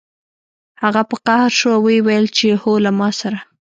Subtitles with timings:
[0.83, 2.25] هغه په قهر شو او ویې ویل
[2.61, 3.39] هو له ما سره